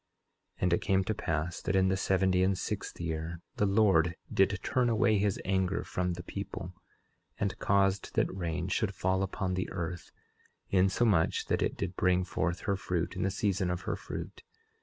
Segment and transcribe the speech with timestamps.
[0.57, 4.15] 11:17 And it came to pass that in the seventy and sixth year the Lord
[4.33, 6.73] did turn away his anger from the people,
[7.39, 10.09] and caused that rain should fall upon the earth,
[10.71, 14.41] insomuch that it did bring forth her fruit in the season of her fruit.